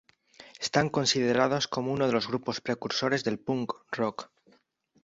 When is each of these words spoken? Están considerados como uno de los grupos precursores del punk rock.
Están 0.65 0.89
considerados 0.89 1.67
como 1.67 1.91
uno 1.93 2.07
de 2.07 2.11
los 2.13 2.27
grupos 2.27 2.59
precursores 2.59 3.23
del 3.23 3.37
punk 3.37 3.71
rock. 3.91 4.31